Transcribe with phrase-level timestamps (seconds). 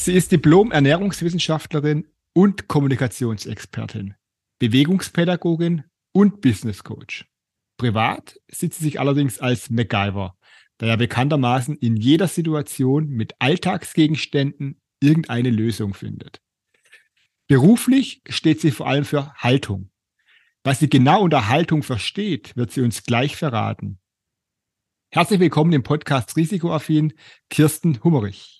[0.00, 4.14] Sie ist Diplom-Ernährungswissenschaftlerin und Kommunikationsexpertin,
[4.60, 7.26] Bewegungspädagogin und Business Coach.
[7.78, 10.36] Privat sieht sie sich allerdings als MacGyver,
[10.78, 16.40] da er bekanntermaßen in jeder Situation mit Alltagsgegenständen irgendeine Lösung findet.
[17.48, 19.90] Beruflich steht sie vor allem für Haltung.
[20.62, 23.98] Was sie genau unter Haltung versteht, wird sie uns gleich verraten.
[25.10, 27.14] Herzlich willkommen im Podcast Risikoaffin,
[27.50, 28.57] Kirsten Hummerich.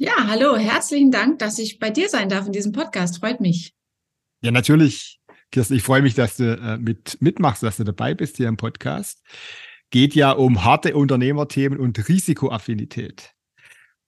[0.00, 3.18] Ja, hallo, herzlichen Dank, dass ich bei dir sein darf in diesem Podcast.
[3.18, 3.74] Freut mich.
[4.42, 5.18] Ja, natürlich.
[5.50, 8.56] Kirsten, ich freue mich, dass du äh, mit, mitmachst, dass du dabei bist hier im
[8.56, 9.24] Podcast.
[9.90, 13.32] Geht ja um harte Unternehmerthemen und Risikoaffinität.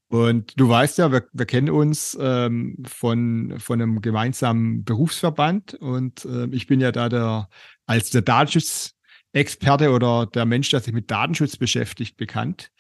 [0.07, 6.25] Und du weißt ja, wir, wir kennen uns ähm, von, von einem gemeinsamen Berufsverband und
[6.25, 7.49] äh, ich bin ja da der,
[7.87, 12.71] als der Datenschutzexperte oder der Mensch, der sich mit Datenschutz beschäftigt, bekannt.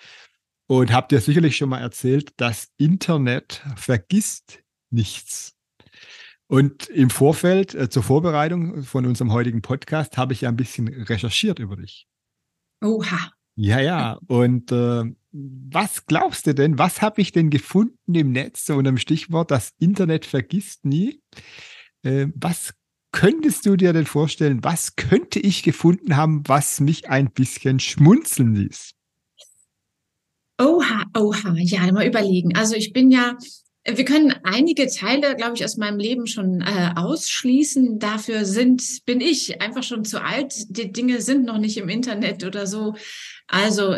[0.70, 5.56] Und habt ihr sicherlich schon mal erzählt, das Internet vergisst nichts.
[6.46, 10.86] Und im Vorfeld äh, zur Vorbereitung von unserem heutigen Podcast habe ich ja ein bisschen
[10.86, 12.06] recherchiert über dich.
[12.84, 13.32] Oha.
[13.56, 14.20] Ja, ja.
[14.28, 18.92] Und äh, was glaubst du denn, was habe ich denn gefunden im Netz so unter
[18.92, 21.20] dem Stichwort, das Internet vergisst nie?
[22.02, 22.74] Äh, was
[23.10, 28.54] könntest du dir denn vorstellen, was könnte ich gefunden haben, was mich ein bisschen schmunzeln
[28.54, 28.94] ließ?
[30.60, 32.54] Oha, oha, ja, mal überlegen.
[32.54, 33.38] Also ich bin ja,
[33.86, 37.98] wir können einige Teile, glaube ich, aus meinem Leben schon äh, ausschließen.
[37.98, 40.52] Dafür sind, bin ich einfach schon zu alt.
[40.68, 42.94] Die Dinge sind noch nicht im Internet oder so.
[43.48, 43.96] Also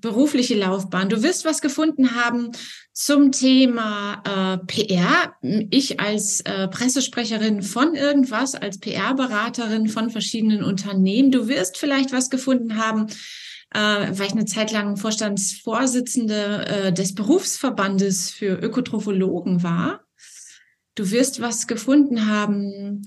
[0.00, 1.08] berufliche Laufbahn.
[1.08, 2.52] Du wirst was gefunden haben
[2.92, 5.34] zum Thema äh, PR.
[5.70, 11.32] Ich als äh, Pressesprecherin von irgendwas, als PR-Beraterin von verschiedenen Unternehmen.
[11.32, 13.08] Du wirst vielleicht was gefunden haben
[13.70, 20.00] äh, war ich eine Zeit lang Vorstandsvorsitzende äh, des Berufsverbandes für Ökotrophologen war.
[20.94, 23.04] Du wirst was gefunden haben.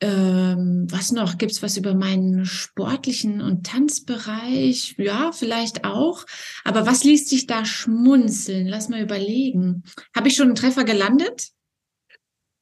[0.00, 1.38] Ähm, was noch?
[1.38, 4.96] Gibt es was über meinen sportlichen und Tanzbereich?
[4.98, 6.26] Ja, vielleicht auch.
[6.64, 8.66] Aber was liest sich da schmunzeln?
[8.66, 9.84] Lass mal überlegen.
[10.14, 11.52] Habe ich schon einen Treffer gelandet?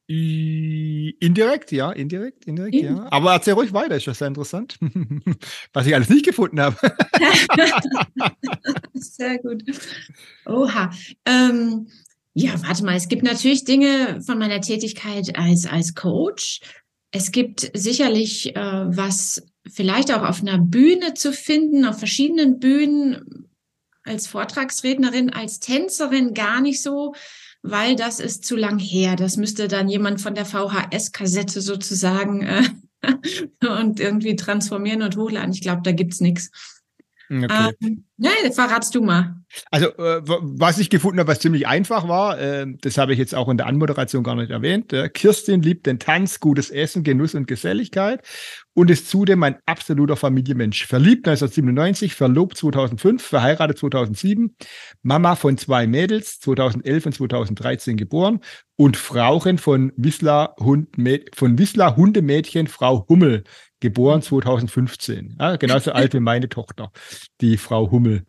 [0.07, 3.07] Indirekt, ja, indirekt, indirekt, In ja.
[3.11, 4.77] Aber erzähl ruhig weiter, ist das sehr interessant.
[5.73, 6.75] Was ich alles nicht gefunden habe.
[8.93, 9.63] sehr gut.
[10.45, 10.91] Oha.
[11.25, 11.87] Ähm,
[12.33, 16.59] ja, warte mal, es gibt natürlich Dinge von meiner Tätigkeit als, als Coach.
[17.11, 23.49] Es gibt sicherlich äh, was vielleicht auch auf einer Bühne zu finden, auf verschiedenen Bühnen,
[24.03, 27.13] als Vortragsrednerin, als Tänzerin gar nicht so
[27.63, 29.15] weil das ist zu lang her.
[29.15, 32.63] Das müsste dann jemand von der VHS-Kassette sozusagen äh,
[33.67, 35.53] und irgendwie transformieren und hochladen.
[35.53, 36.49] Ich glaube, da gibt's nichts.
[37.31, 37.71] Okay.
[37.81, 39.37] Ähm, ja, verratst du mal.
[39.69, 43.33] Also, äh, was ich gefunden habe, was ziemlich einfach war, äh, das habe ich jetzt
[43.33, 44.91] auch in der Anmoderation gar nicht erwähnt.
[44.91, 48.21] Äh, Kirstin liebt den Tanz, gutes Essen, Genuss und Geselligkeit
[48.73, 50.85] und ist zudem ein absoluter Familienmensch.
[50.85, 54.53] Verliebt 1997, verlobt 2005, verheiratet 2007,
[55.01, 58.41] Mama von zwei Mädels, 2011 und 2013 geboren
[58.75, 60.89] und Frauchen von Wissler, Hund,
[61.33, 63.45] von Wissler Hundemädchen Frau Hummel,
[63.81, 65.37] geboren 2015.
[65.39, 66.91] Ja, genauso alt wie meine Tochter,
[67.41, 68.23] die Frau Hummel.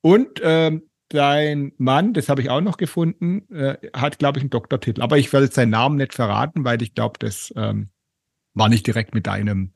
[0.00, 4.50] Und ähm, dein Mann, das habe ich auch noch gefunden, äh, hat, glaube ich, einen
[4.50, 5.02] Doktortitel.
[5.02, 7.90] Aber ich werde jetzt seinen Namen nicht verraten, weil ich glaube, das ähm,
[8.54, 9.72] war nicht direkt mit deinem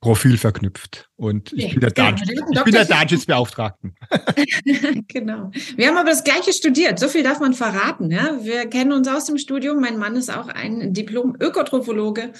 [0.00, 1.10] Profil verknüpft.
[1.16, 3.96] Und ich bin der, genau, der Datenschutzbeauftragten.
[5.08, 5.50] genau.
[5.76, 7.00] Wir haben aber das Gleiche studiert.
[7.00, 8.10] So viel darf man verraten.
[8.10, 8.38] Ja?
[8.42, 9.80] Wir kennen uns aus dem Studium.
[9.80, 12.32] Mein Mann ist auch ein Diplom-Ökotrophologe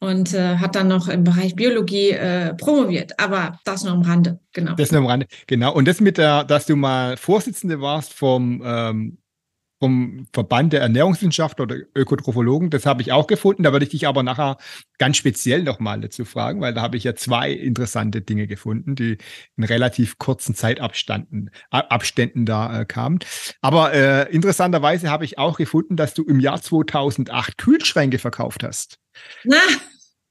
[0.00, 3.18] und äh, hat dann noch im Bereich Biologie äh, promoviert.
[3.18, 4.74] Aber das nur am Rande, genau.
[4.74, 5.74] Das nur am Rande, genau.
[5.74, 9.18] Und das mit der, dass du mal Vorsitzende warst vom, ähm,
[9.80, 13.62] vom Verband der Ernährungswissenschaftler oder Ökotrophologen, das habe ich auch gefunden.
[13.62, 14.56] Da würde ich dich aber nachher
[14.98, 19.18] ganz speziell nochmal dazu fragen, weil da habe ich ja zwei interessante Dinge gefunden, die
[19.56, 23.20] in relativ kurzen Zeitabständen Abständen da äh, kamen.
[23.60, 28.98] Aber äh, interessanterweise habe ich auch gefunden, dass du im Jahr 2008 Kühlschränke verkauft hast.
[29.44, 29.58] Na,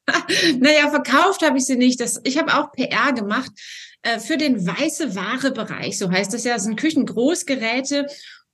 [0.59, 2.01] naja, verkauft habe ich sie nicht.
[2.01, 3.51] Das, ich habe auch PR gemacht.
[4.01, 8.07] äh, für den weiße Ware-Bereich, so heißt das ja, das sind Küchengroßgeräte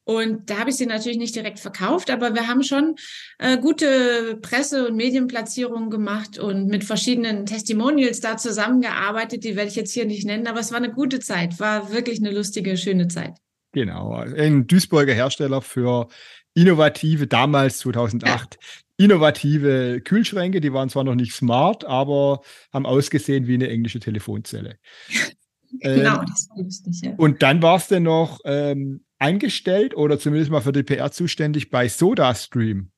[0.06, 2.96] und da habe ich sie natürlich nicht direkt verkauft, aber wir haben schon
[3.40, 9.46] äh, gute Presse- und Medienplatzierungen gemacht und mit verschiedenen Testimonials da zusammengearbeitet.
[9.46, 12.20] Die werde ich jetzt hier nicht nennen, aber es war eine gute Zeit, war wirklich
[12.20, 13.38] eine lustige, schöne Zeit.
[13.72, 16.08] Genau, ein Duisburger Hersteller für
[16.54, 18.60] innovative, damals 2008, ja.
[19.06, 20.60] innovative Kühlschränke.
[20.60, 22.42] Die waren zwar noch nicht smart, aber
[22.74, 24.78] haben ausgesehen wie eine englische Telefonzelle.
[25.80, 27.14] genau, ähm, das war lustig, ja.
[27.16, 31.70] Und dann war es dann noch ähm, eingestellt oder zumindest mal für die PR zuständig
[31.70, 32.90] bei SodaStream.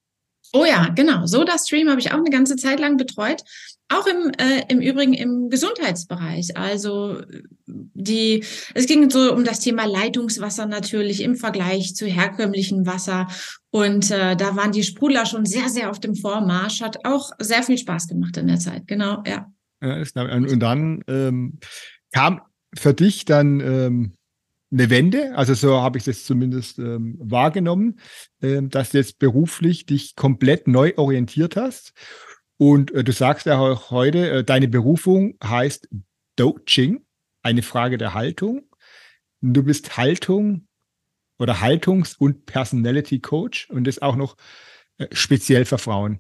[0.54, 1.25] Oh ja, genau.
[1.25, 3.44] SodaStream habe ich auch eine ganze Zeit lang betreut.
[3.89, 6.57] Auch im, äh, im Übrigen im Gesundheitsbereich.
[6.57, 7.22] Also
[7.68, 8.44] die,
[8.74, 13.27] es ging so um das Thema Leitungswasser natürlich im Vergleich zu herkömmlichem Wasser.
[13.69, 16.81] Und äh, da waren die Sprudler schon sehr, sehr auf dem Vormarsch.
[16.81, 18.88] Hat auch sehr viel Spaß gemacht in der Zeit.
[18.88, 19.51] Genau, ja.
[19.83, 21.60] ja und dann ähm,
[22.12, 22.42] kam
[22.75, 24.14] für dich dann ähm,
[24.75, 28.00] eine Wende, also so habe ich das zumindest ähm, wahrgenommen,
[28.42, 31.94] ähm, dass du jetzt beruflich dich komplett neu orientiert hast.
[32.57, 35.88] Und äh, du sagst ja auch heute, äh, deine Berufung heißt
[36.36, 37.06] Doaching,
[37.42, 38.63] eine Frage der Haltung.
[39.42, 40.68] Du bist Haltung
[41.39, 44.36] oder Haltungs- und Personality Coach und das auch noch
[44.98, 46.19] äh, speziell für Frauen.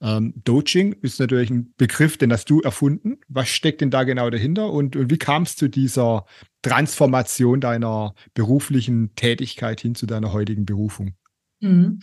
[0.00, 3.18] Ähm, Doaching ist natürlich ein Begriff, den hast du erfunden.
[3.28, 6.26] Was steckt denn da genau dahinter und, und wie kam es zu dieser
[6.62, 11.14] Transformation deiner beruflichen Tätigkeit hin zu deiner heutigen Berufung?
[11.60, 12.00] Mhm.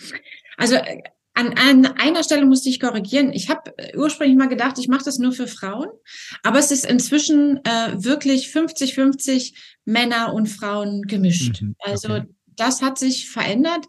[0.57, 1.03] Also äh,
[1.35, 3.31] an, an einer Stelle musste ich korrigieren.
[3.33, 5.87] Ich habe ursprünglich mal gedacht, ich mache das nur für Frauen,
[6.43, 9.53] aber es ist inzwischen äh, wirklich 50-50
[9.85, 11.61] Männer und Frauen gemischt.
[11.61, 11.91] Mhm, okay.
[11.91, 12.21] Also
[12.55, 13.85] das hat sich verändert.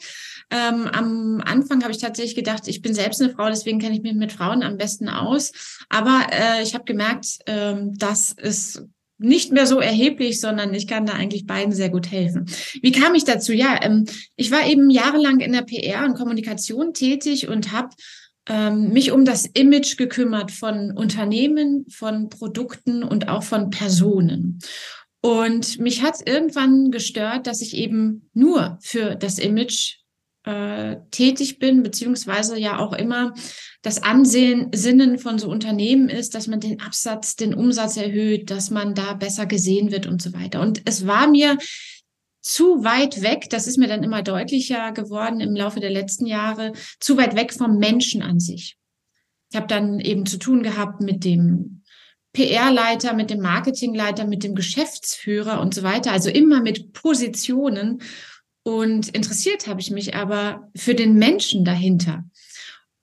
[0.50, 4.02] Ähm, am Anfang habe ich tatsächlich gedacht, ich bin selbst eine Frau, deswegen kenne ich
[4.02, 5.52] mich mit Frauen am besten aus.
[5.88, 8.84] Aber äh, ich habe gemerkt, ähm, das ist
[9.18, 12.46] nicht mehr so erheblich, sondern ich kann da eigentlich beiden sehr gut helfen.
[12.82, 13.52] Wie kam ich dazu?
[13.52, 14.04] Ja, ähm,
[14.36, 17.90] ich war eben jahrelang in der PR und Kommunikation tätig und habe
[18.46, 24.58] ähm, mich um das Image gekümmert von Unternehmen, von Produkten und auch von Personen.
[25.24, 30.00] Und mich hat irgendwann gestört, dass ich eben nur für das Image
[30.44, 33.32] äh, tätig bin, beziehungsweise ja auch immer
[33.80, 38.68] das Ansehen, Sinnen von so Unternehmen ist, dass man den Absatz, den Umsatz erhöht, dass
[38.68, 40.60] man da besser gesehen wird und so weiter.
[40.60, 41.56] Und es war mir
[42.42, 46.74] zu weit weg, das ist mir dann immer deutlicher geworden im Laufe der letzten Jahre,
[47.00, 48.76] zu weit weg vom Menschen an sich.
[49.50, 51.82] Ich habe dann eben zu tun gehabt mit dem
[52.34, 56.12] PR-Leiter, mit dem Marketingleiter, mit dem Geschäftsführer und so weiter.
[56.12, 58.02] Also immer mit Positionen.
[58.62, 62.24] Und interessiert habe ich mich aber für den Menschen dahinter.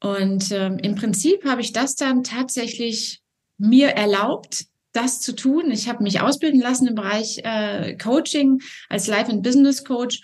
[0.03, 3.21] Und ähm, im Prinzip habe ich das dann tatsächlich
[3.57, 5.71] mir erlaubt, das zu tun.
[5.71, 10.21] Ich habe mich ausbilden lassen im Bereich äh, Coaching als Life and Business Coach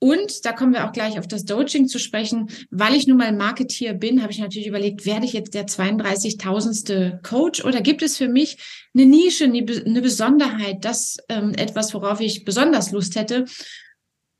[0.00, 2.48] und da kommen wir auch gleich auf das Doaching zu sprechen.
[2.70, 7.20] Weil ich nun mal Marketeer bin, habe ich natürlich überlegt, werde ich jetzt der 32.000.
[7.22, 8.56] Coach oder gibt es für mich
[8.94, 13.44] eine Nische, eine Besonderheit, das ähm, etwas, worauf ich besonders Lust hätte?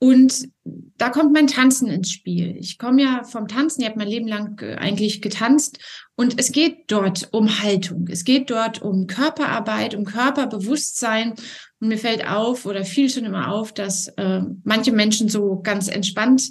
[0.02, 0.48] Und
[0.96, 2.56] da kommt mein Tanzen ins Spiel.
[2.56, 5.78] Ich komme ja vom Tanzen, ich habe mein Leben lang äh, eigentlich getanzt
[6.16, 8.08] und es geht dort um Haltung.
[8.10, 11.34] Es geht dort um Körperarbeit, um Körperbewusstsein.
[11.80, 15.88] Und mir fällt auf oder fiel schon immer auf, dass äh, manche Menschen so ganz
[15.88, 16.50] entspannt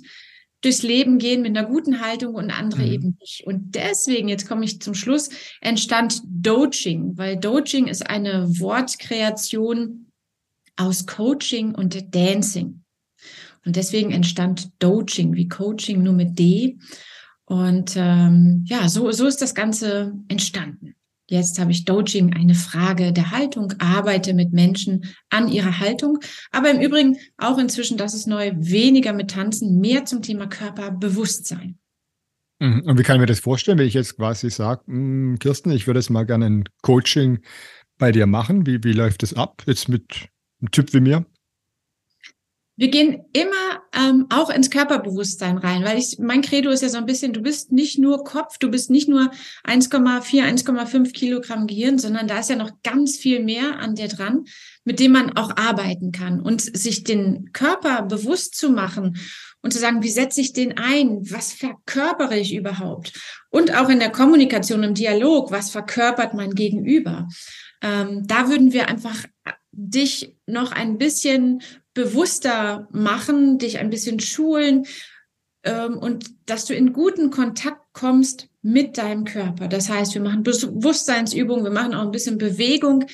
[0.62, 2.92] durchs Leben gehen mit einer guten Haltung und andere mhm.
[2.92, 3.48] eben nicht.
[3.48, 5.30] Und deswegen, jetzt komme ich zum Schluss,
[5.60, 10.12] entstand Doaching, weil Doaching ist eine Wortkreation
[10.76, 12.84] aus Coaching und Dancing.
[13.70, 16.80] Und deswegen entstand Doaching, wie Coaching nur mit D.
[17.46, 20.96] Und ähm, ja, so, so ist das Ganze entstanden.
[21.28, 26.18] Jetzt habe ich Doaching, eine Frage der Haltung, arbeite mit Menschen an ihrer Haltung.
[26.50, 31.78] Aber im Übrigen auch inzwischen, das ist neu, weniger mit Tanzen, mehr zum Thema Körperbewusstsein.
[32.58, 32.82] Mhm.
[32.88, 35.86] Und wie kann ich mir das vorstellen, wenn ich jetzt quasi sage, hm, Kirsten, ich
[35.86, 37.38] würde jetzt mal gerne ein Coaching
[38.00, 38.66] bei dir machen.
[38.66, 39.62] Wie, wie läuft das ab?
[39.68, 40.28] Jetzt mit
[40.60, 41.24] einem Typ wie mir?
[42.80, 46.98] Wir gehen immer ähm, auch ins Körperbewusstsein rein, weil ich mein Credo ist ja so
[46.98, 49.32] ein bisschen, du bist nicht nur Kopf, du bist nicht nur
[49.68, 54.46] 1,4, 1,5 Kilogramm Gehirn, sondern da ist ja noch ganz viel mehr an dir dran,
[54.86, 59.20] mit dem man auch arbeiten kann und sich den Körper bewusst zu machen
[59.62, 61.30] und zu sagen, wie setze ich den ein?
[61.30, 63.12] Was verkörpere ich überhaupt?
[63.50, 67.28] Und auch in der Kommunikation, im Dialog, was verkörpert mein Gegenüber?
[67.82, 69.26] Ähm, da würden wir einfach
[69.74, 71.62] dich noch ein bisschen
[72.04, 74.86] bewusster machen, dich ein bisschen schulen
[75.64, 79.68] ähm, und dass du in guten Kontakt kommst mit deinem Körper.
[79.68, 83.06] Das heißt, wir machen Bewusstseinsübungen, wir machen auch ein bisschen Bewegung,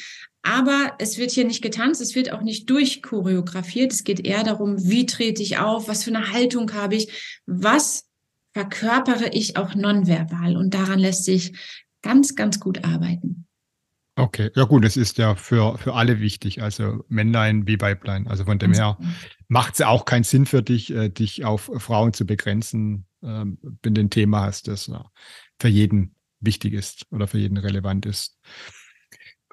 [0.48, 3.92] Aber es wird hier nicht getanzt, es wird auch nicht durchchoreografiert.
[3.92, 8.06] Es geht eher darum, wie trete ich auf, was für eine Haltung habe ich, was
[8.54, 10.56] verkörpere ich auch nonverbal.
[10.56, 11.54] Und daran lässt sich
[12.04, 13.45] ganz, ganz gut arbeiten.
[14.18, 18.28] Okay, ja gut, das ist ja für, für alle wichtig, also Männlein wie Weiblein.
[18.28, 18.98] Also von dem her
[19.50, 23.44] macht es auch keinen Sinn für dich, äh, dich auf Frauen zu begrenzen, äh,
[23.84, 25.06] wenn du ein Thema hast, das ja,
[25.60, 28.40] für jeden wichtig ist oder für jeden relevant ist.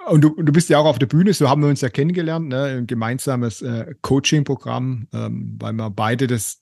[0.06, 2.48] Und du, du bist ja auch auf der Bühne, so haben wir uns ja kennengelernt,
[2.48, 6.61] ne, ein gemeinsames äh, Coaching-Programm, ähm, weil wir beide das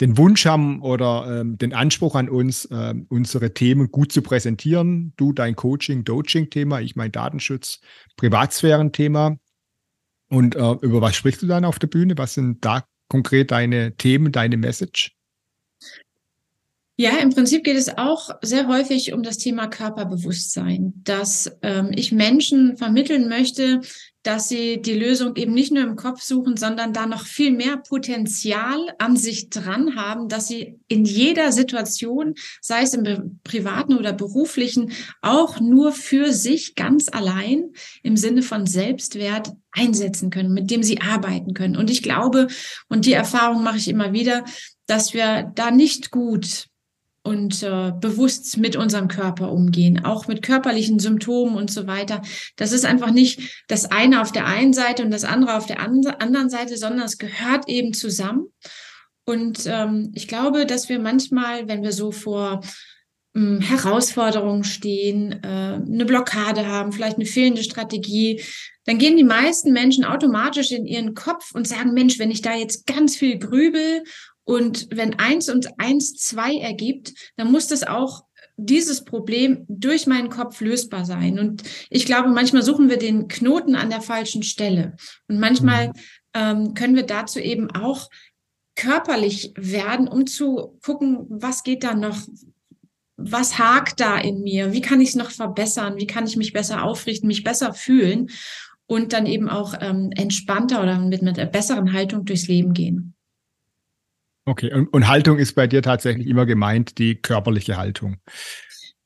[0.00, 5.12] den Wunsch haben oder ähm, den Anspruch an uns, äh, unsere Themen gut zu präsentieren.
[5.16, 7.80] Du dein Coaching, Doaching-Thema, ich mein Datenschutz,
[8.16, 9.36] Privatsphären-Thema.
[10.30, 12.18] Und äh, über was sprichst du dann auf der Bühne?
[12.18, 15.14] Was sind da konkret deine Themen, deine Message?
[16.96, 22.12] Ja, im Prinzip geht es auch sehr häufig um das Thema Körperbewusstsein, dass ähm, ich
[22.12, 23.80] Menschen vermitteln möchte,
[24.22, 27.78] dass sie die Lösung eben nicht nur im Kopf suchen, sondern da noch viel mehr
[27.78, 34.12] Potenzial an sich dran haben, dass sie in jeder Situation, sei es im privaten oder
[34.12, 37.72] beruflichen, auch nur für sich ganz allein
[38.04, 41.76] im Sinne von Selbstwert einsetzen können, mit dem sie arbeiten können.
[41.76, 42.46] Und ich glaube,
[42.88, 44.44] und die Erfahrung mache ich immer wieder,
[44.86, 46.68] dass wir da nicht gut
[47.24, 52.20] und äh, bewusst mit unserem Körper umgehen, auch mit körperlichen Symptomen und so weiter.
[52.56, 55.80] Das ist einfach nicht das eine auf der einen Seite und das andere auf der
[55.80, 58.52] anderen Seite, sondern es gehört eben zusammen.
[59.24, 62.60] Und ähm, ich glaube, dass wir manchmal, wenn wir so vor
[63.34, 68.42] ähm, Herausforderungen stehen, äh, eine Blockade haben, vielleicht eine fehlende Strategie,
[68.84, 72.54] dann gehen die meisten Menschen automatisch in ihren Kopf und sagen, Mensch, wenn ich da
[72.54, 74.04] jetzt ganz viel grübel
[74.44, 78.24] und wenn eins und eins zwei ergibt, dann muss das auch
[78.56, 81.38] dieses Problem durch meinen Kopf lösbar sein.
[81.38, 84.96] Und ich glaube, manchmal suchen wir den Knoten an der falschen Stelle.
[85.28, 85.92] Und manchmal mhm.
[86.34, 88.08] ähm, können wir dazu eben auch
[88.76, 92.18] körperlich werden, um zu gucken, was geht da noch,
[93.16, 96.52] was hakt da in mir, wie kann ich es noch verbessern, wie kann ich mich
[96.52, 98.30] besser aufrichten, mich besser fühlen
[98.86, 103.13] und dann eben auch ähm, entspannter oder mit, mit einer besseren Haltung durchs Leben gehen.
[104.46, 108.16] Okay, und, und Haltung ist bei dir tatsächlich immer gemeint, die körperliche Haltung.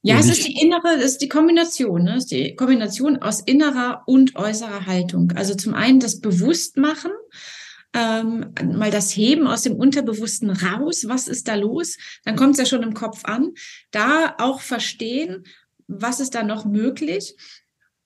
[0.03, 2.13] Ja, es ist die innere, es ist die Kombination, ne?
[2.13, 5.33] es ist die Kombination aus innerer und äußerer Haltung.
[5.33, 7.11] Also zum einen das Bewusstmachen,
[7.95, 11.97] ähm, mal das Heben aus dem Unterbewussten raus, was ist da los?
[12.25, 13.53] Dann kommt es ja schon im Kopf an.
[13.91, 15.45] Da auch verstehen,
[15.89, 17.35] was ist da noch möglich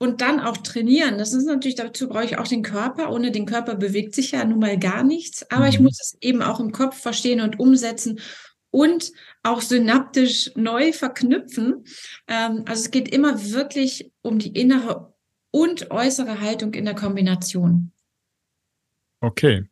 [0.03, 1.17] und dann auch trainieren.
[1.17, 3.13] Das ist natürlich, dazu brauche ich auch den Körper.
[3.13, 5.49] Ohne den Körper bewegt sich ja nun mal gar nichts.
[5.49, 5.69] Aber mhm.
[5.69, 8.19] ich muss es eben auch im Kopf verstehen und umsetzen
[8.73, 9.13] und
[9.45, 11.85] auch synaptisch neu verknüpfen.
[12.27, 15.15] Ähm, also es geht immer wirklich um die innere
[15.53, 17.93] und äußere Haltung in der Kombination.
[19.21, 19.67] Okay.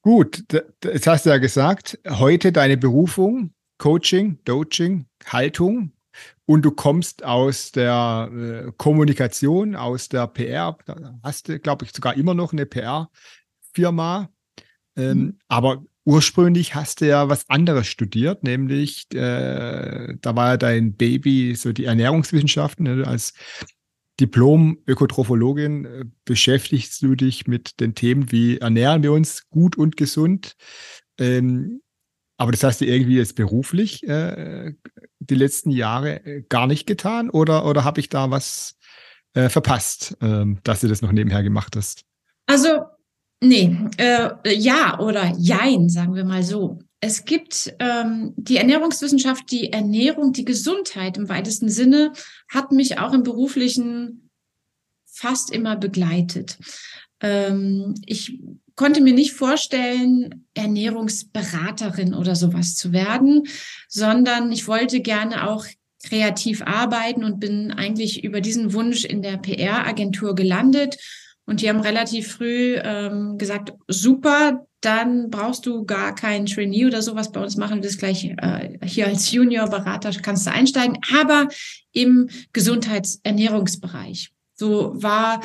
[0.00, 0.44] Gut,
[0.82, 5.92] jetzt hast du ja gesagt, heute deine Berufung, Coaching, Coaching, Haltung
[6.46, 11.92] und du kommst aus der äh, Kommunikation, aus der PR, da hast du, glaube ich,
[11.92, 14.30] sogar immer noch eine PR-Firma.
[14.96, 15.38] Ähm, mhm.
[15.48, 21.54] Aber ursprünglich hast du ja was anderes studiert, nämlich äh, da war ja dein Baby
[21.56, 22.84] so die Ernährungswissenschaften.
[22.84, 23.06] Ne?
[23.06, 23.34] Als
[24.20, 30.56] Diplom-Ökotrophologin äh, beschäftigst du dich mit den Themen, wie ernähren wir uns gut und gesund.
[31.18, 31.82] Ähm,
[32.36, 34.72] aber das hast du irgendwie jetzt beruflich äh,
[35.20, 38.76] die letzten Jahre äh, gar nicht getan oder, oder habe ich da was
[39.34, 42.04] äh, verpasst, äh, dass du das noch nebenher gemacht hast?
[42.46, 42.84] Also,
[43.40, 46.78] nee, äh, ja oder jein, sagen wir mal so.
[47.00, 52.12] Es gibt ähm, die Ernährungswissenschaft, die Ernährung, die Gesundheit im weitesten Sinne
[52.48, 54.30] hat mich auch im beruflichen
[55.04, 56.58] fast immer begleitet.
[57.20, 58.38] Ähm, ich
[58.76, 63.44] konnte mir nicht vorstellen, Ernährungsberaterin oder sowas zu werden,
[63.88, 65.66] sondern ich wollte gerne auch
[66.04, 70.98] kreativ arbeiten und bin eigentlich über diesen Wunsch in der PR-Agentur gelandet.
[71.46, 77.02] Und die haben relativ früh ähm, gesagt, super, dann brauchst du gar keinen Trainee oder
[77.02, 77.82] sowas bei uns machen.
[77.82, 81.48] Das gleich äh, hier als Junior-Berater kannst du einsteigen, aber
[81.92, 84.32] im Gesundheitsernährungsbereich.
[84.54, 85.40] So war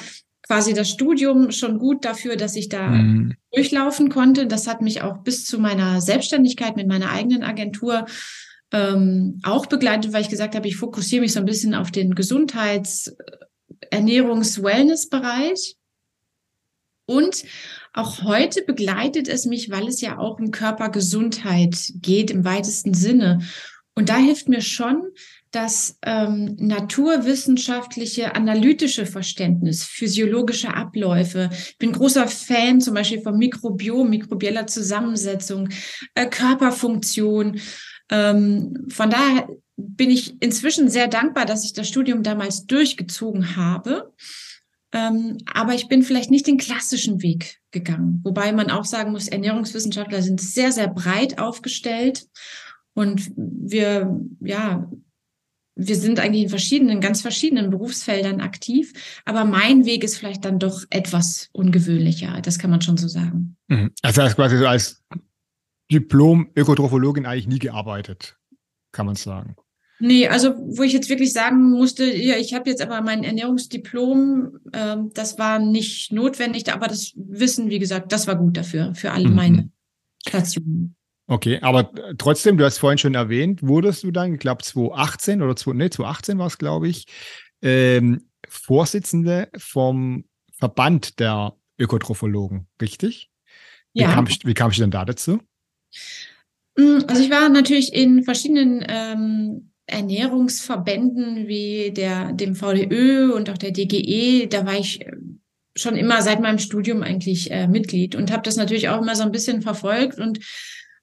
[0.51, 3.35] quasi das Studium schon gut dafür, dass ich da mhm.
[3.53, 4.47] durchlaufen konnte.
[4.47, 8.05] Das hat mich auch bis zu meiner Selbstständigkeit mit meiner eigenen Agentur
[8.73, 12.15] ähm, auch begleitet, weil ich gesagt habe, ich fokussiere mich so ein bisschen auf den
[12.15, 13.15] Gesundheits-,
[13.91, 15.77] Ernährungs-, Wellness-Bereich.
[17.05, 17.45] Und
[17.93, 23.39] auch heute begleitet es mich, weil es ja auch um Körpergesundheit geht im weitesten Sinne.
[23.95, 25.11] Und da hilft mir schon
[25.51, 31.49] das ähm, naturwissenschaftliche, analytische Verständnis, physiologische Abläufe.
[31.51, 35.69] Ich bin großer Fan zum Beispiel von Mikrobiom, mikrobieller Zusammensetzung,
[36.15, 37.59] äh, Körperfunktion.
[38.09, 44.13] Ähm, von daher bin ich inzwischen sehr dankbar, dass ich das Studium damals durchgezogen habe.
[44.93, 48.19] Ähm, aber ich bin vielleicht nicht den klassischen Weg gegangen.
[48.23, 52.27] Wobei man auch sagen muss, Ernährungswissenschaftler sind sehr, sehr breit aufgestellt.
[52.93, 54.89] Und wir, ja,
[55.87, 58.93] wir sind eigentlich in verschiedenen, ganz verschiedenen Berufsfeldern aktiv.
[59.25, 62.41] Aber mein Weg ist vielleicht dann doch etwas ungewöhnlicher.
[62.41, 63.57] Das kann man schon so sagen.
[63.67, 63.91] Mhm.
[64.01, 65.03] Also hast quasi so als
[65.91, 68.37] Diplom-Ökotrophologin eigentlich nie gearbeitet,
[68.91, 69.55] kann man sagen.
[69.99, 74.57] Nee, also wo ich jetzt wirklich sagen musste, ja, ich habe jetzt aber mein Ernährungsdiplom,
[74.71, 79.11] äh, das war nicht notwendig, aber das Wissen, wie gesagt, das war gut dafür, für
[79.11, 79.35] alle mhm.
[79.35, 79.69] meine
[80.27, 80.95] Stationen.
[81.31, 85.55] Okay, aber trotzdem, du hast vorhin schon erwähnt, wurdest du dann, ich glaube 2018 oder
[85.55, 87.05] 2, nee, 2018 war es, glaube ich,
[87.61, 93.29] ähm, Vorsitzende vom Verband der Ökotrophologen, richtig?
[93.93, 94.11] Wie ja.
[94.11, 95.39] Kamst, wie kamst du denn da dazu?
[96.77, 103.57] Hm, also ich war natürlich in verschiedenen ähm, Ernährungsverbänden wie der, dem VDÖ und auch
[103.57, 104.47] der DGE.
[104.47, 105.13] Da war ich äh,
[105.77, 109.23] schon immer seit meinem Studium eigentlich äh, Mitglied und habe das natürlich auch immer so
[109.23, 110.39] ein bisschen verfolgt und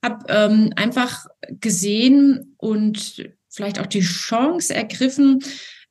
[0.08, 1.26] habe ähm, einfach
[1.60, 5.40] gesehen und vielleicht auch die Chance ergriffen,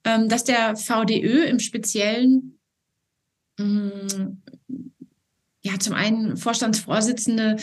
[0.03, 2.59] ähm, dass der VDÖ im Speziellen
[3.59, 4.41] ähm,
[5.61, 7.57] ja zum einen Vorstandsvorsitzende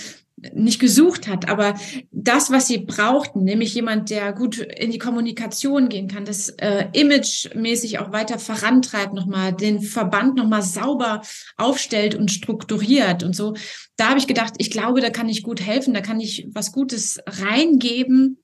[0.52, 1.74] nicht gesucht hat, aber
[2.10, 6.86] das, was sie brauchten, nämlich jemand, der gut in die Kommunikation gehen kann, das äh,
[6.92, 11.22] imagemäßig auch weiter vorantreibt, nochmal den Verband nochmal sauber
[11.56, 13.54] aufstellt und strukturiert und so.
[13.96, 16.72] Da habe ich gedacht, ich glaube, da kann ich gut helfen, da kann ich was
[16.72, 18.38] Gutes reingeben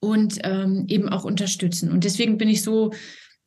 [0.00, 1.90] und ähm, eben auch unterstützen.
[1.90, 2.92] Und deswegen bin ich so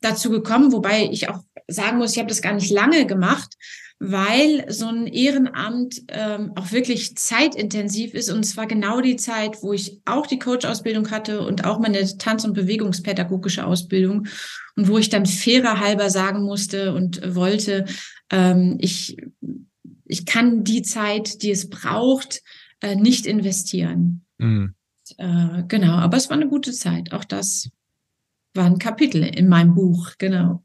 [0.00, 3.54] dazu gekommen, wobei ich auch sagen muss, ich habe das gar nicht lange gemacht,
[4.00, 8.30] weil so ein Ehrenamt ähm, auch wirklich zeitintensiv ist.
[8.30, 12.44] Und zwar genau die Zeit, wo ich auch die Coach-Ausbildung hatte und auch meine Tanz-
[12.44, 14.28] und Bewegungspädagogische Ausbildung
[14.76, 17.86] und wo ich dann fairer halber sagen musste und wollte,
[18.30, 19.16] ähm, ich,
[20.04, 22.42] ich kann die Zeit, die es braucht,
[22.80, 24.24] äh, nicht investieren.
[24.38, 24.74] Mhm.
[25.16, 27.12] Äh, genau, aber es war eine gute Zeit.
[27.12, 27.70] Auch das
[28.54, 30.62] war ein Kapitel in meinem Buch, genau.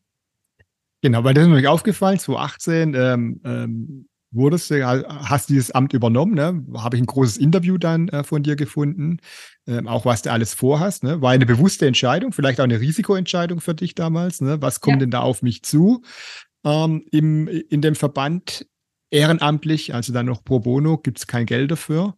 [1.03, 6.33] Genau, weil das ist mir aufgefallen, 2018 ähm, ähm, wurdest du, hast dieses Amt übernommen,
[6.33, 6.65] ne?
[6.81, 9.17] Habe ich ein großes Interview dann äh, von dir gefunden,
[9.67, 11.21] ähm, auch was du alles vorhast, ne?
[11.21, 14.61] War eine bewusste Entscheidung, vielleicht auch eine Risikoentscheidung für dich damals, ne?
[14.61, 14.99] Was kommt ja.
[15.01, 16.03] denn da auf mich zu?
[16.63, 18.65] Ähm, im, in dem Verband
[19.11, 22.15] ehrenamtlich, also dann noch pro bono, gibt es kein Geld dafür.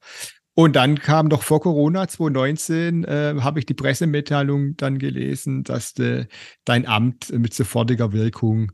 [0.55, 5.93] Und dann kam doch vor Corona 2019, äh, habe ich die Pressemitteilung dann gelesen, dass
[5.93, 6.27] de,
[6.63, 8.71] dein Amt mit sofortiger Wirkung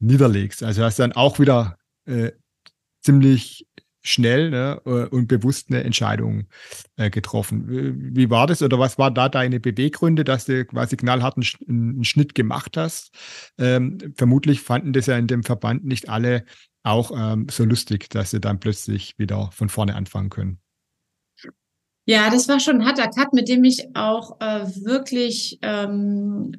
[0.00, 0.62] niederlegst.
[0.62, 2.32] Also hast dann auch wieder äh,
[3.02, 3.66] ziemlich
[4.02, 6.48] schnell ne, äh, und bewusst eine Entscheidung
[6.96, 8.14] äh, getroffen.
[8.14, 12.34] Wie, war das oder was war da deine Beweggründe, dass du quasi knallharten einen Schnitt
[12.34, 13.14] gemacht hast?
[13.58, 16.44] Ähm, vermutlich fanden das ja in dem Verband nicht alle
[16.82, 20.61] auch ähm, so lustig, dass sie dann plötzlich wieder von vorne anfangen können.
[22.04, 26.52] Ja, das war schon ein harter Cut, mit dem ich auch äh, wirklich ähm,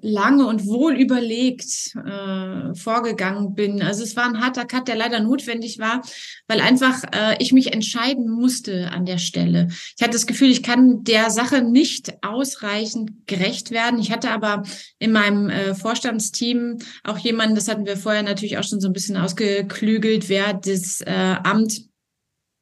[0.00, 3.82] lange und wohl überlegt äh, vorgegangen bin.
[3.82, 6.00] Also es war ein harter Cut, der leider notwendig war,
[6.46, 9.68] weil einfach äh, ich mich entscheiden musste an der Stelle.
[9.70, 14.00] Ich hatte das Gefühl, ich kann der Sache nicht ausreichend gerecht werden.
[14.00, 14.62] Ich hatte aber
[14.98, 18.94] in meinem äh, Vorstandsteam auch jemanden, das hatten wir vorher natürlich auch schon so ein
[18.94, 21.82] bisschen ausgeklügelt, wer das äh, Amt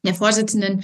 [0.03, 0.83] der Vorsitzenden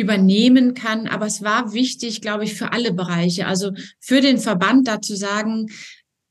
[0.00, 1.06] übernehmen kann.
[1.06, 3.46] Aber es war wichtig, glaube ich, für alle Bereiche.
[3.46, 5.66] Also für den Verband da zu sagen,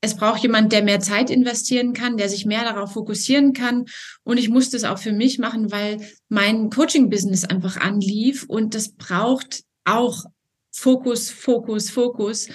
[0.02, 3.84] es braucht jemand, der mehr Zeit investieren kann, der sich mehr darauf fokussieren kann.
[4.22, 8.92] Und ich musste es auch für mich machen, weil mein Coaching-Business einfach anlief und das
[8.92, 10.24] braucht auch
[10.72, 12.48] Fokus, Fokus, Fokus.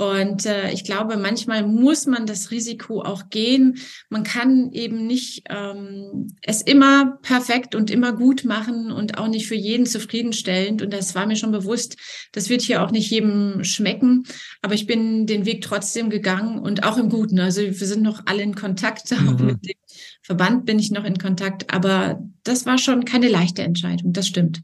[0.00, 3.76] Und äh, ich glaube, manchmal muss man das Risiko auch gehen.
[4.08, 9.46] Man kann eben nicht ähm, es immer perfekt und immer gut machen und auch nicht
[9.46, 10.80] für jeden zufriedenstellend.
[10.80, 11.98] Und das war mir schon bewusst.
[12.32, 14.24] Das wird hier auch nicht jedem schmecken.
[14.62, 17.38] Aber ich bin den Weg trotzdem gegangen und auch im Guten.
[17.38, 19.10] Also wir sind noch alle in Kontakt.
[19.20, 19.28] Mhm.
[19.28, 19.76] Auch mit dem
[20.22, 21.74] Verband bin ich noch in Kontakt.
[21.74, 24.14] Aber das war schon keine leichte Entscheidung.
[24.14, 24.62] Das stimmt.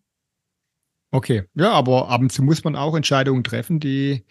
[1.11, 4.25] Okay, ja, aber ab und zu muss man auch Entscheidungen treffen, die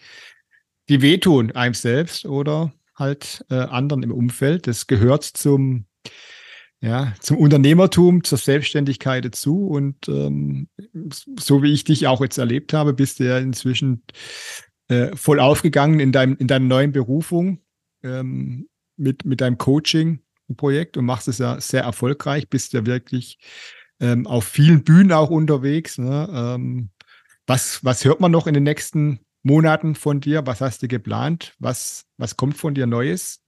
[0.88, 4.66] die wehtun einem selbst oder halt äh, anderen im Umfeld.
[4.66, 5.86] Das gehört zum,
[6.80, 9.66] ja, zum Unternehmertum, zur Selbstständigkeit dazu.
[9.66, 10.68] Und ähm,
[11.38, 14.02] so wie ich dich auch jetzt erlebt habe, bist du ja inzwischen
[14.88, 17.60] äh, voll aufgegangen in, deinem, in deiner neuen Berufung
[18.02, 23.38] ähm, mit, mit deinem Coaching-Projekt und machst es ja sehr erfolgreich, bist ja wirklich
[24.00, 25.98] ähm, auf vielen Bühnen auch unterwegs.
[25.98, 26.28] Ne?
[26.32, 26.90] Ähm,
[27.46, 30.44] was, was hört man noch in den nächsten Monaten von dir?
[30.44, 31.54] Was hast du geplant?
[31.60, 33.40] Was, was kommt von dir Neues?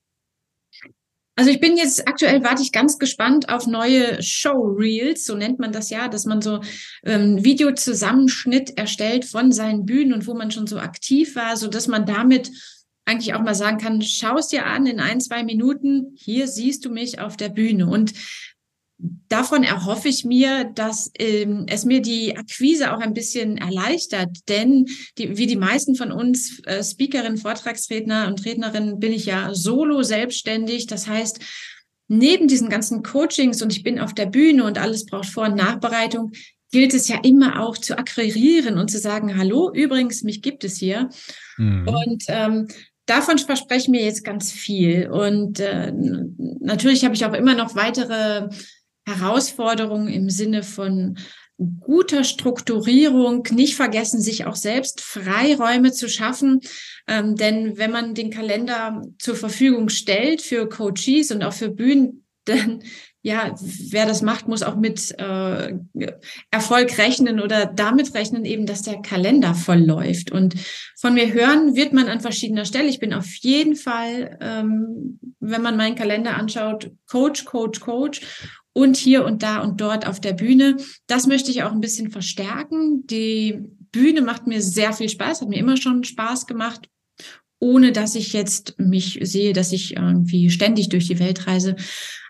[1.34, 5.70] Also ich bin jetzt aktuell warte ich ganz gespannt auf neue Showreels, so nennt man
[5.70, 6.61] das ja, dass man so
[7.04, 11.87] ähm, Videozusammenschnitt erstellt von seinen Bühnen und wo man schon so aktiv war, so dass
[11.87, 12.50] man damit
[13.04, 16.84] eigentlich auch mal sagen kann, schau es dir an in ein, zwei Minuten, hier siehst
[16.84, 17.87] du mich auf der Bühne.
[17.87, 18.12] Und
[19.28, 24.87] davon erhoffe ich mir, dass ähm, es mir die Akquise auch ein bisschen erleichtert, denn
[25.18, 30.02] die, wie die meisten von uns äh, Speakerinnen, Vortragsredner und Rednerinnen bin ich ja solo
[30.02, 30.87] selbstständig.
[30.87, 31.40] Das heißt,
[32.08, 35.56] neben diesen ganzen Coachings und ich bin auf der Bühne und alles braucht Vor- und
[35.56, 36.32] Nachbereitung,
[36.72, 40.76] gilt es ja immer auch zu akquirieren und zu sagen, hallo, übrigens, mich gibt es
[40.76, 41.08] hier.
[41.56, 41.88] Mhm.
[41.88, 42.68] Und ähm,
[43.06, 45.08] davon verspreche ich mir jetzt ganz viel.
[45.08, 45.92] Und äh,
[46.61, 48.48] natürlich habe ich auch immer noch weitere
[49.08, 51.18] Herausforderungen im Sinne von
[51.80, 56.60] guter Strukturierung, nicht vergessen, sich auch selbst Freiräume zu schaffen.
[57.08, 62.24] Ähm, denn wenn man den Kalender zur Verfügung stellt für Coaches und auch für Bühnen,
[62.44, 62.82] dann
[63.20, 63.54] ja,
[63.90, 65.74] wer das macht, muss auch mit äh,
[66.50, 70.30] Erfolg rechnen oder damit rechnen eben, dass der Kalender voll läuft.
[70.30, 70.54] Und
[70.96, 72.88] von mir hören wird man an verschiedener Stelle.
[72.88, 78.20] Ich bin auf jeden Fall, ähm, wenn man meinen Kalender anschaut, Coach, Coach, Coach
[78.72, 80.76] und hier und da und dort auf der Bühne.
[81.07, 83.07] Das möchte ich auch ein bisschen verstärken.
[83.07, 83.61] Die
[83.92, 86.88] Bühne macht mir sehr viel Spaß, hat mir immer schon Spaß gemacht,
[87.59, 91.76] ohne dass ich jetzt mich sehe, dass ich irgendwie ständig durch die Welt reise.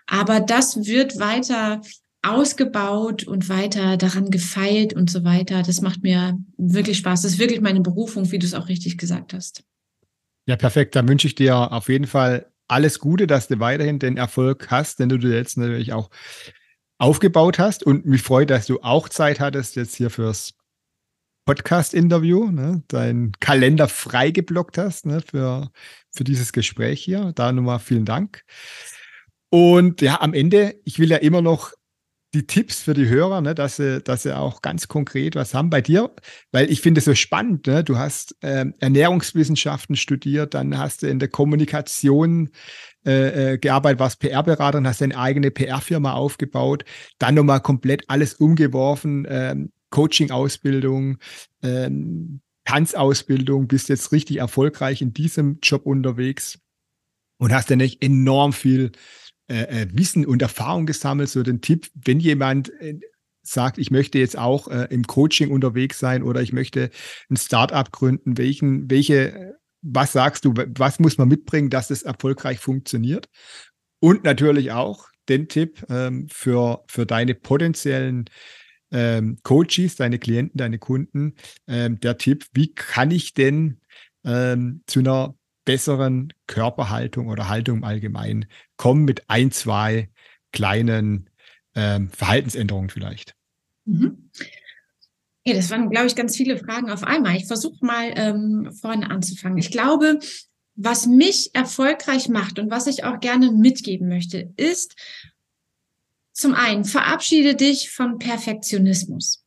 [0.07, 1.81] Aber das wird weiter
[2.21, 5.63] ausgebaut und weiter daran gefeilt und so weiter.
[5.63, 7.21] Das macht mir wirklich Spaß.
[7.21, 9.63] Das ist wirklich meine Berufung, wie du es auch richtig gesagt hast.
[10.47, 10.95] Ja, perfekt.
[10.95, 14.99] Dann wünsche ich dir auf jeden Fall alles Gute, dass du weiterhin den Erfolg hast,
[14.99, 16.09] den du dir jetzt natürlich auch
[16.97, 17.83] aufgebaut hast.
[17.83, 20.53] Und mich freut, dass du auch Zeit hattest jetzt hier fürs
[21.45, 25.71] Podcast-Interview, ne, deinen Kalender freigeblockt hast ne, für,
[26.11, 27.31] für dieses Gespräch hier.
[27.33, 28.43] Da nochmal vielen Dank.
[29.49, 31.73] Und ja, am Ende, ich will ja immer noch
[32.33, 35.69] die Tipps für die Hörer, ne, dass sie, dass sie auch ganz konkret was haben
[35.69, 36.13] bei dir,
[36.51, 37.65] weil ich finde es so spannend.
[37.65, 37.83] Ne?
[37.83, 42.49] Du hast ähm, Ernährungswissenschaften studiert, dann hast du in der Kommunikation
[43.05, 46.85] äh, äh gearbeitet, warst PR-Berater und hast deine eigene PR-Firma aufgebaut,
[47.17, 51.17] dann nochmal komplett alles umgeworfen, ähm, Coaching-Ausbildung,
[51.63, 56.59] ähm, Tanzausbildung, bist jetzt richtig erfolgreich in diesem Job unterwegs
[57.39, 58.91] und hast dann nicht enorm viel
[59.49, 61.29] äh, äh, Wissen und Erfahrung gesammelt.
[61.29, 62.99] So den Tipp, wenn jemand äh,
[63.41, 66.91] sagt, ich möchte jetzt auch äh, im Coaching unterwegs sein oder ich möchte
[67.31, 72.59] ein Startup gründen, welchen, welche, was sagst du, was muss man mitbringen, dass es erfolgreich
[72.59, 73.27] funktioniert?
[73.99, 78.25] Und natürlich auch den Tipp ähm, für, für deine potenziellen
[78.91, 81.35] ähm, Coaches, deine Klienten, deine Kunden,
[81.67, 83.79] ähm, der Tipp, wie kann ich denn
[84.23, 85.35] ähm, zu einer
[85.69, 90.09] besseren Körperhaltung oder Haltung im Allgemeinen kommen mit ein, zwei
[90.51, 91.29] kleinen
[91.75, 93.35] ähm, Verhaltensänderungen vielleicht.
[93.85, 94.31] Mhm.
[95.45, 97.35] Okay, das waren, glaube ich, ganz viele Fragen auf einmal.
[97.35, 99.59] Ich versuche mal ähm, vorne anzufangen.
[99.59, 100.17] Ich glaube,
[100.73, 104.95] was mich erfolgreich macht und was ich auch gerne mitgeben möchte, ist
[106.33, 109.45] zum einen, verabschiede dich von Perfektionismus.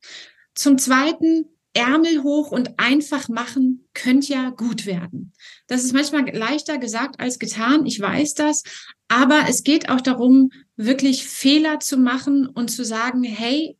[0.55, 5.33] Zum zweiten, Ärmel hoch und einfach machen könnte ja gut werden.
[5.67, 8.63] Das ist manchmal leichter gesagt als getan, ich weiß das,
[9.07, 13.77] aber es geht auch darum, wirklich Fehler zu machen und zu sagen, hey,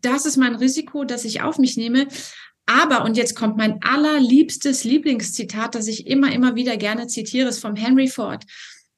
[0.00, 2.08] das ist mein Risiko, das ich auf mich nehme.
[2.66, 7.60] Aber, und jetzt kommt mein allerliebstes Lieblingszitat, das ich immer, immer wieder gerne zitiere, ist
[7.60, 8.44] vom Henry Ford.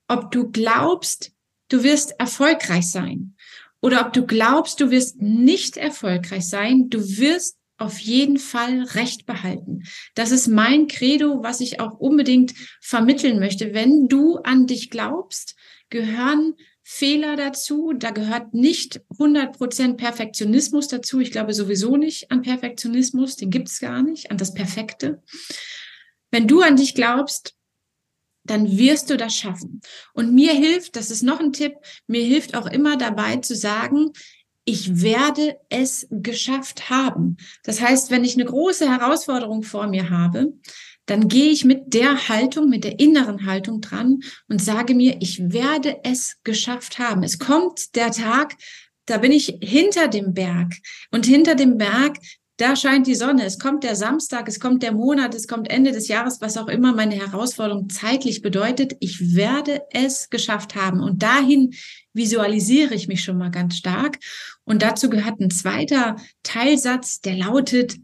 [0.09, 1.33] Ob du glaubst,
[1.69, 3.35] du wirst erfolgreich sein
[3.81, 9.27] oder ob du glaubst, du wirst nicht erfolgreich sein, du wirst auf jeden Fall Recht
[9.27, 9.85] behalten.
[10.15, 13.75] Das ist mein Credo, was ich auch unbedingt vermitteln möchte.
[13.75, 15.57] Wenn du an dich glaubst,
[15.91, 17.93] gehören Fehler dazu.
[17.97, 21.21] Da gehört nicht 100% Perfektionismus dazu.
[21.21, 23.37] Ich glaube sowieso nicht an Perfektionismus.
[23.37, 25.23] Den gibt es gar nicht, an das Perfekte.
[26.31, 27.57] Wenn du an dich glaubst,
[28.45, 29.81] dann wirst du das schaffen.
[30.15, 31.75] Und mir hilft, das ist noch ein Tipp,
[32.07, 34.13] mir hilft auch immer dabei zu sagen,
[34.67, 37.39] ich werde es geschafft haben.
[37.63, 40.53] Das heißt, wenn ich eine große Herausforderung vor mir habe,
[41.07, 45.53] dann gehe ich mit der Haltung, mit der inneren Haltung dran und sage mir, ich
[45.53, 47.23] werde es geschafft haben.
[47.23, 48.57] Es kommt der Tag,
[49.07, 50.75] da bin ich hinter dem Berg.
[51.13, 52.19] Und hinter dem Berg,
[52.59, 55.93] da scheint die Sonne, es kommt der Samstag, es kommt der Monat, es kommt Ende
[55.93, 61.01] des Jahres, was auch immer meine Herausforderung zeitlich bedeutet, ich werde es geschafft haben.
[61.01, 61.75] Und dahin
[62.15, 64.19] visualisiere ich mich schon mal ganz stark.
[64.65, 67.99] Und dazu gehört ein zweiter Teilsatz, der lautet,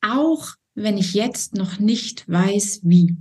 [0.00, 3.16] auch wenn ich jetzt noch nicht weiß, wie.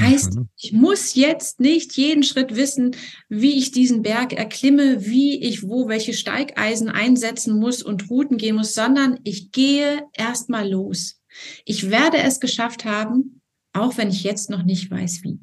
[0.00, 0.48] Heißt, mhm.
[0.56, 2.96] ich muss jetzt nicht jeden Schritt wissen,
[3.28, 8.56] wie ich diesen Berg erklimme, wie ich wo welche Steigeisen einsetzen muss und Routen gehen
[8.56, 11.20] muss, sondern ich gehe erstmal los.
[11.64, 13.40] Ich werde es geschafft haben,
[13.72, 15.38] auch wenn ich jetzt noch nicht weiß, wie.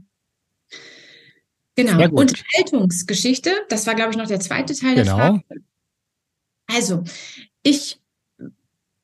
[1.76, 2.10] Genau.
[2.10, 5.18] Unterhaltungsgeschichte, das war, glaube ich, noch der zweite Teil genau.
[5.18, 5.44] der Frage.
[6.68, 7.04] Also,
[7.64, 8.00] ich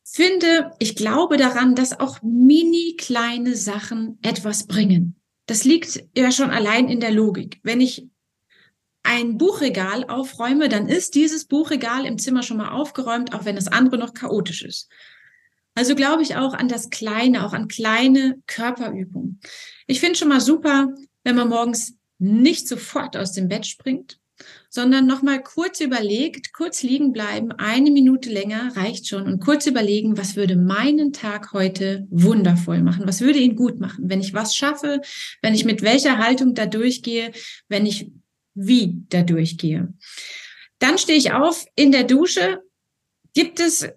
[0.03, 5.20] finde, ich glaube daran, dass auch mini kleine Sachen etwas bringen.
[5.51, 7.59] Das liegt ja schon allein in der Logik.
[7.61, 8.07] Wenn ich
[9.03, 13.67] ein Buchregal aufräume, dann ist dieses Buchregal im Zimmer schon mal aufgeräumt, auch wenn das
[13.67, 14.89] andere noch chaotisch ist.
[15.75, 19.41] Also glaube ich auch an das Kleine, auch an kleine Körperübungen.
[19.87, 20.93] Ich finde schon mal super,
[21.25, 24.20] wenn man morgens nicht sofort aus dem Bett springt,
[24.73, 30.17] sondern nochmal kurz überlegt, kurz liegen bleiben, eine Minute länger reicht schon und kurz überlegen,
[30.17, 34.55] was würde meinen Tag heute wundervoll machen, was würde ihn gut machen, wenn ich was
[34.55, 35.01] schaffe,
[35.41, 37.33] wenn ich mit welcher Haltung da durchgehe,
[37.67, 38.11] wenn ich
[38.53, 39.93] wie da durchgehe.
[40.79, 42.61] Dann stehe ich auf in der Dusche.
[43.33, 43.87] Gibt es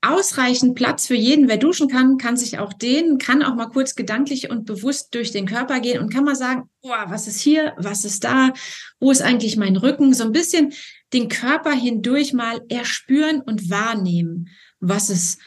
[0.00, 1.48] ausreichend Platz für jeden.
[1.48, 5.32] Wer duschen kann, kann sich auch dehnen, kann auch mal kurz gedanklich und bewusst durch
[5.32, 8.52] den Körper gehen und kann mal sagen, boah, was ist hier, was ist da,
[9.00, 10.14] wo ist eigentlich mein Rücken?
[10.14, 10.72] So ein bisschen
[11.12, 15.40] den Körper hindurch mal erspüren und wahrnehmen, was ist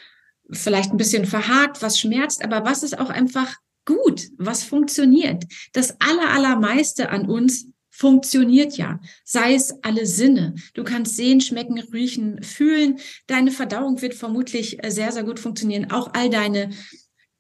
[0.52, 5.46] vielleicht ein bisschen verhakt, was schmerzt, aber was ist auch einfach gut, was funktioniert.
[5.74, 7.71] Das aller, allermeiste an uns
[8.02, 9.00] funktioniert ja.
[9.24, 10.56] Sei es alle Sinne.
[10.74, 12.98] Du kannst sehen, schmecken, riechen, fühlen.
[13.28, 15.92] Deine Verdauung wird vermutlich äh, sehr, sehr gut funktionieren.
[15.92, 16.72] Auch all deine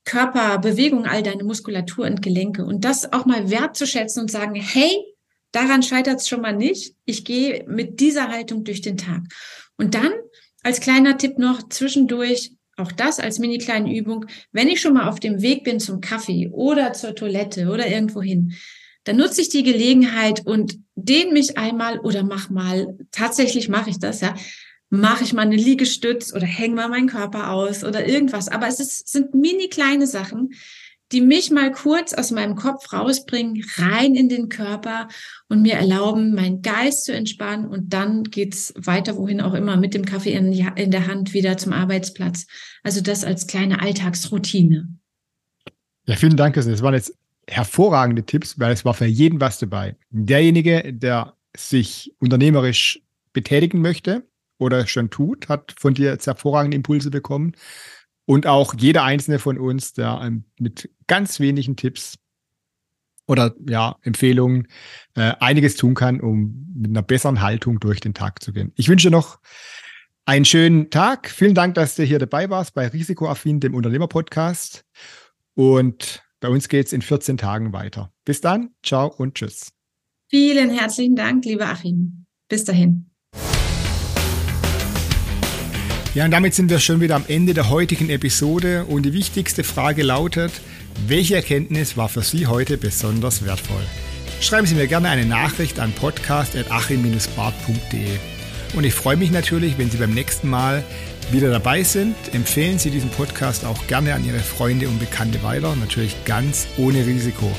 [0.06, 2.63] Körperbewegung, all deine Muskulatur und Gelenke.
[2.63, 5.04] Und das auch mal wertzuschätzen und sagen, hey,
[5.52, 6.93] daran scheitert es schon mal nicht.
[7.06, 9.21] Ich gehe mit dieser Haltung durch den Tag.
[9.78, 10.13] Und dann
[10.62, 15.10] als kleiner Tipp noch zwischendurch, auch das als mini kleine Übung, wenn ich schon mal
[15.10, 18.54] auf dem Weg bin zum Kaffee oder zur Toilette oder irgendwo hin,
[19.03, 23.99] dann nutze ich die Gelegenheit und dehne mich einmal oder mach mal, tatsächlich mache ich
[23.99, 24.35] das, ja,
[24.89, 28.49] mache ich mal eine Liegestütz oder hänge mal meinen Körper aus oder irgendwas.
[28.49, 30.51] Aber es ist, sind mini kleine Sachen,
[31.11, 35.07] die mich mal kurz aus meinem Kopf rausbringen, rein in den Körper
[35.49, 37.67] und mir erlauben, meinen Geist zu entspannen.
[37.67, 41.57] Und dann geht's weiter, wohin auch immer, mit dem Kaffee in, in der Hand wieder
[41.57, 42.45] zum Arbeitsplatz.
[42.83, 44.87] Also das als kleine Alltagsroutine.
[46.05, 46.55] Ja, vielen Dank.
[46.55, 47.13] Das waren jetzt
[47.51, 49.95] hervorragende Tipps, weil es war für jeden was dabei.
[50.09, 53.01] Derjenige, der sich unternehmerisch
[53.33, 54.25] betätigen möchte
[54.57, 57.53] oder schon tut, hat von dir jetzt hervorragende Impulse bekommen.
[58.25, 62.17] Und auch jeder einzelne von uns, der ähm, mit ganz wenigen Tipps
[63.27, 64.67] oder ja, Empfehlungen
[65.15, 68.71] äh, einiges tun kann, um mit einer besseren Haltung durch den Tag zu gehen.
[68.75, 69.39] Ich wünsche noch
[70.25, 71.29] einen schönen Tag.
[71.29, 74.85] Vielen Dank, dass du hier dabei warst bei Risikoaffin, dem Unternehmer-Podcast.
[75.55, 78.12] Und bei uns geht es in 14 Tagen weiter.
[78.25, 79.71] Bis dann, ciao und tschüss.
[80.30, 82.25] Vielen herzlichen Dank, lieber Achim.
[82.49, 83.10] Bis dahin.
[86.13, 89.63] Ja, und damit sind wir schon wieder am Ende der heutigen Episode und die wichtigste
[89.63, 90.51] Frage lautet,
[91.08, 93.86] welche Erkenntnis war für Sie heute besonders wertvoll?
[94.41, 98.17] Schreiben Sie mir gerne eine Nachricht an podcast.achim-bart.de
[98.75, 100.84] und ich freue mich natürlich, wenn Sie beim nächsten Mal
[101.31, 102.15] wieder dabei sind.
[102.33, 107.05] Empfehlen Sie diesen Podcast auch gerne an Ihre Freunde und Bekannte weiter, natürlich ganz ohne
[107.05, 107.51] Risiko.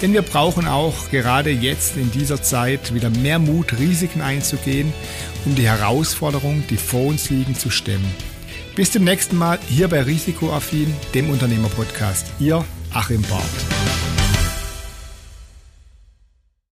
[0.00, 4.92] Denn wir brauchen auch gerade jetzt in dieser Zeit wieder mehr Mut, Risiken einzugehen,
[5.44, 8.12] um die Herausforderungen, die vor uns liegen, zu stemmen.
[8.74, 12.26] Bis zum nächsten Mal hier bei Risikoaffin, dem Unternehmerpodcast.
[12.40, 14.11] Ihr Achim Barth.